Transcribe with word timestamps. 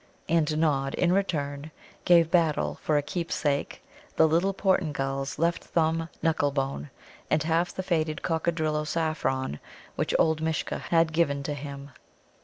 And 0.27 0.57
Nod, 0.57 0.95
in 0.95 1.13
return, 1.13 1.69
gave 2.05 2.31
Battle 2.31 2.79
for 2.81 2.97
a 2.97 3.03
keepsake 3.03 3.83
the 4.15 4.27
little 4.27 4.51
Portingal's 4.51 5.37
left 5.37 5.63
thumb 5.63 6.09
knuckle 6.23 6.49
bone 6.51 6.89
and 7.29 7.43
half 7.43 7.71
the 7.71 7.83
faded 7.83 8.23
Coccadrillo 8.23 8.83
saffron 8.83 9.59
which 9.95 10.15
old 10.17 10.41
Mishcha 10.41 10.79
had 10.89 11.13
given 11.13 11.43
to 11.43 11.53
him. 11.53 11.91